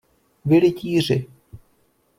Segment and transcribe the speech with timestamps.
[0.45, 1.27] Vy rytíři!